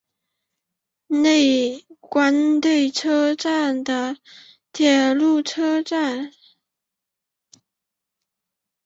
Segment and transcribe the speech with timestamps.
[1.99, 4.17] 关内车站的
[4.71, 6.31] 铁路车站。